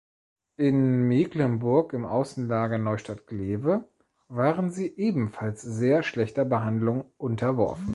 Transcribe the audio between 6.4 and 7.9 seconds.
Behandlung unterworfen.